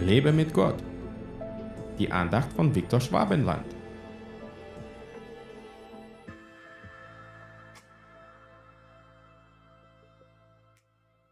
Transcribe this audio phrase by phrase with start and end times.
[0.00, 0.82] Lebe mit Gott.
[1.98, 3.64] Die Andacht von Viktor Schwabenland.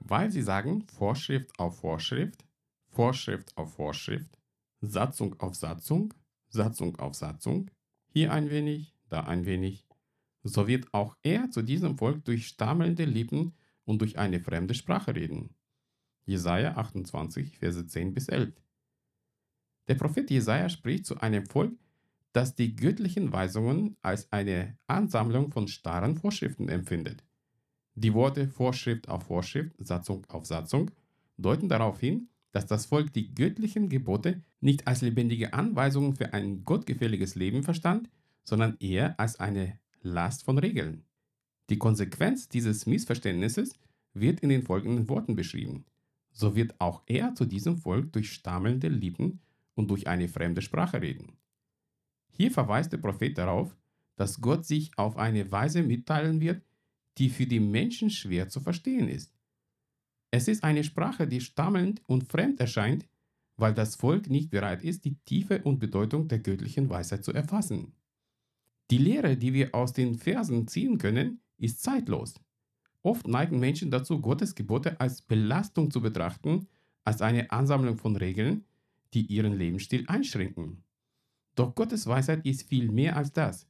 [0.00, 2.44] Weil sie sagen Vorschrift auf Vorschrift,
[2.88, 4.36] Vorschrift auf Vorschrift,
[4.80, 6.12] Satzung auf Satzung,
[6.48, 7.70] Satzung auf Satzung,
[8.08, 9.86] hier ein wenig, da ein wenig,
[10.42, 15.14] so wird auch er zu diesem Volk durch stammelnde Lippen und durch eine fremde Sprache
[15.14, 15.54] reden.
[16.28, 18.52] Jesaja 28, Verse 10 bis 11.
[19.88, 21.72] Der Prophet Jesaja spricht zu einem Volk,
[22.34, 27.24] das die göttlichen Weisungen als eine Ansammlung von starren Vorschriften empfindet.
[27.94, 30.90] Die Worte Vorschrift auf Vorschrift, Satzung auf Satzung
[31.38, 36.62] deuten darauf hin, dass das Volk die göttlichen Gebote nicht als lebendige Anweisungen für ein
[36.62, 38.10] gottgefälliges Leben verstand,
[38.44, 41.04] sondern eher als eine Last von Regeln.
[41.70, 43.72] Die Konsequenz dieses Missverständnisses
[44.12, 45.86] wird in den folgenden Worten beschrieben.
[46.38, 49.40] So wird auch er zu diesem Volk durch stammelnde Lippen
[49.74, 51.32] und durch eine fremde Sprache reden.
[52.30, 53.76] Hier verweist der Prophet darauf,
[54.14, 56.62] dass Gott sich auf eine Weise mitteilen wird,
[57.18, 59.34] die für die Menschen schwer zu verstehen ist.
[60.30, 63.08] Es ist eine Sprache, die stammelnd und fremd erscheint,
[63.56, 67.94] weil das Volk nicht bereit ist, die Tiefe und Bedeutung der göttlichen Weisheit zu erfassen.
[68.92, 72.34] Die Lehre, die wir aus den Versen ziehen können, ist zeitlos.
[73.02, 76.66] Oft neigen Menschen dazu, Gottes Gebote als Belastung zu betrachten,
[77.04, 78.64] als eine Ansammlung von Regeln,
[79.14, 80.82] die ihren Lebensstil einschränken.
[81.54, 83.66] Doch Gottes Weisheit ist viel mehr als das.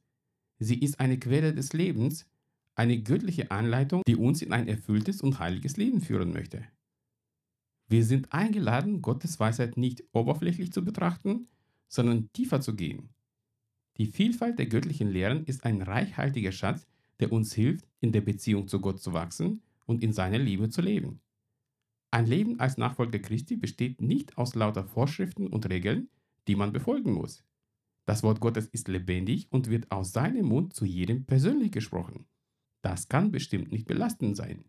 [0.59, 2.27] Sie ist eine Quelle des Lebens,
[2.75, 6.63] eine göttliche Anleitung, die uns in ein erfülltes und heiliges Leben führen möchte.
[7.87, 11.47] Wir sind eingeladen, Gottes Weisheit nicht oberflächlich zu betrachten,
[11.87, 13.09] sondern tiefer zu gehen.
[13.97, 16.87] Die Vielfalt der göttlichen Lehren ist ein reichhaltiger Schatz,
[17.19, 20.81] der uns hilft, in der Beziehung zu Gott zu wachsen und in seiner Liebe zu
[20.81, 21.21] leben.
[22.11, 26.09] Ein Leben als Nachfolger Christi besteht nicht aus lauter Vorschriften und Regeln,
[26.47, 27.43] die man befolgen muss.
[28.05, 32.25] Das Wort Gottes ist lebendig und wird aus seinem Mund zu jedem persönlich gesprochen.
[32.81, 34.65] Das kann bestimmt nicht belastend sein.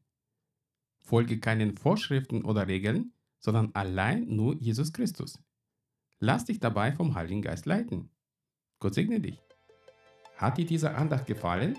[0.98, 5.42] Folge keinen Vorschriften oder Regeln, sondern allein nur Jesus Christus.
[6.18, 8.10] Lass dich dabei vom Heiligen Geist leiten.
[8.78, 9.40] Gott segne dich.
[10.36, 11.78] Hat dir diese Andacht gefallen?